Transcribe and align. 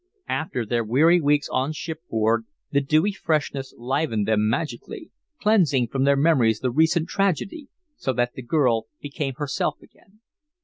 After 0.29 0.65
their 0.65 0.83
weary 0.83 1.21
weeks 1.21 1.47
on 1.49 1.73
shipboard, 1.73 2.45
the 2.71 2.81
dewy 2.81 3.11
freshness 3.11 3.71
livened 3.77 4.27
them 4.27 4.49
magically, 4.49 5.11
cleansing 5.39 5.89
from 5.89 6.05
their 6.05 6.17
memories 6.17 6.59
the 6.59 6.71
recent 6.71 7.07
tragedy, 7.07 7.67
so 7.97 8.11
that 8.13 8.33
the 8.33 8.41
girl 8.41 8.87
became 8.99 9.35
herself 9.35 9.79
again. 9.79 10.21